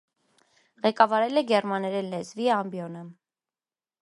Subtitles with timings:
[0.85, 3.05] Ղեկավարել է գերմաներեն լեզվի ամբիոնը։